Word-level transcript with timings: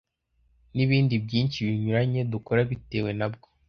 n’ibindi 0.75 1.13
byinshi 1.25 1.57
binyuranye 1.67 2.21
dukora 2.33 2.61
bitewe 2.71 3.11
na 3.19 3.27
bwo. 3.33 3.47